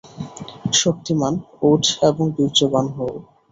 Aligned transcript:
শক্তিমান্, 0.73 1.35
ওঠ 1.63 1.83
এবং 2.09 2.25
বীর্যবান 2.35 2.85
হও। 2.95 3.13